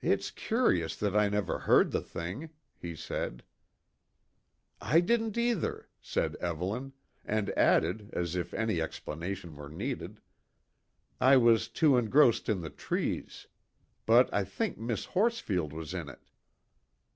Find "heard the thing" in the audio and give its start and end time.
1.58-2.50